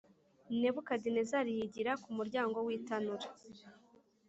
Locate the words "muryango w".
2.17-2.69